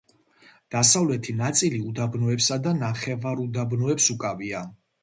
[0.75, 4.69] დასავლეთი ნაწილი უდაბნოებსა და ნახევარუდაბნოებს უკავია.